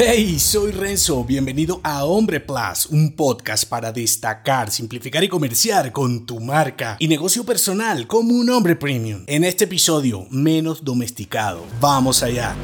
[0.00, 6.24] Hey, soy Renzo, bienvenido a Hombre Plus, un podcast para destacar, simplificar y comerciar con
[6.24, 9.24] tu marca y negocio personal como un hombre premium.
[9.26, 11.64] En este episodio, menos domesticado.
[11.80, 12.54] Vamos allá.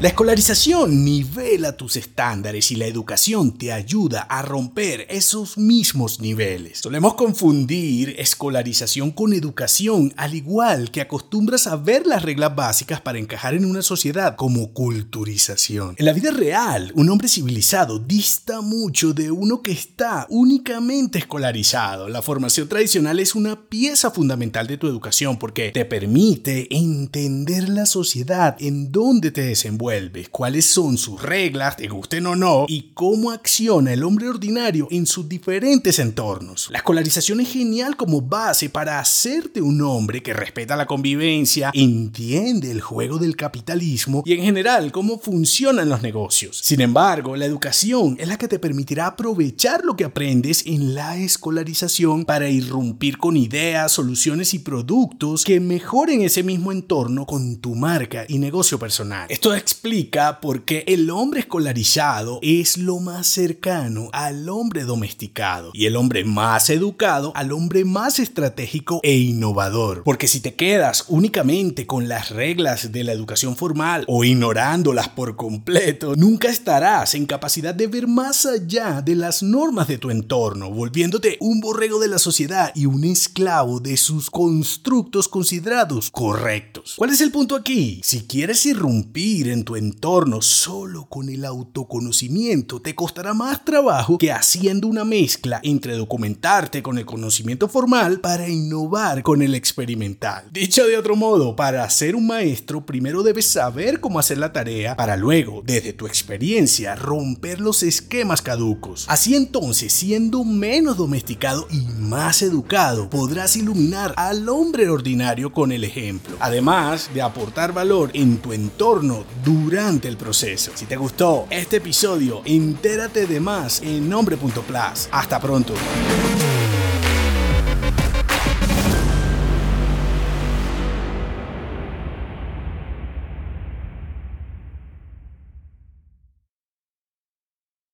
[0.00, 6.78] La escolarización nivela tus estándares y la educación te ayuda a romper esos mismos niveles.
[6.78, 13.18] Solemos confundir escolarización con educación, al igual que acostumbras a ver las reglas básicas para
[13.18, 15.96] encajar en una sociedad como culturización.
[15.98, 22.08] En la vida real, un hombre civilizado dista mucho de uno que está únicamente escolarizado.
[22.08, 27.84] La formación tradicional es una pieza fundamental de tu educación porque te permite entender la
[27.84, 29.89] sociedad en donde te desenvuelves
[30.30, 35.06] cuáles son sus reglas, te gusten o no, y cómo acciona el hombre ordinario en
[35.06, 36.68] sus diferentes entornos.
[36.70, 42.70] La escolarización es genial como base para hacerte un hombre que respeta la convivencia, entiende
[42.70, 46.60] el juego del capitalismo y en general cómo funcionan los negocios.
[46.62, 51.16] Sin embargo, la educación es la que te permitirá aprovechar lo que aprendes en la
[51.16, 57.74] escolarización para irrumpir con ideas, soluciones y productos que mejoren ese mismo entorno con tu
[57.74, 59.26] marca y negocio personal.
[59.28, 65.86] Esto explica por qué el hombre escolarizado es lo más cercano al hombre domesticado y
[65.86, 70.02] el hombre más educado al hombre más estratégico e innovador.
[70.04, 75.34] Porque si te quedas únicamente con las reglas de la educación formal o ignorándolas por
[75.36, 80.70] completo, nunca estarás en capacidad de ver más allá de las normas de tu entorno,
[80.70, 86.96] volviéndote un borrego de la sociedad y un esclavo de sus constructos considerados correctos.
[86.98, 88.02] ¿Cuál es el punto aquí?
[88.04, 94.32] Si quieres irrumpir en tu entorno solo con el autoconocimiento te costará más trabajo que
[94.32, 100.44] haciendo una mezcla entre documentarte con el conocimiento formal para innovar con el experimental.
[100.52, 104.96] Dicho de otro modo, para ser un maestro primero debes saber cómo hacer la tarea
[104.96, 109.06] para luego, desde tu experiencia, romper los esquemas caducos.
[109.08, 115.84] Así entonces, siendo menos domesticado y más educado, podrás iluminar al hombre ordinario con el
[115.84, 119.24] ejemplo, además de aportar valor en tu entorno
[119.62, 120.72] durante el proceso.
[120.74, 125.08] Si te gustó este episodio, entérate de más en nombre.plus.
[125.10, 125.74] Hasta pronto.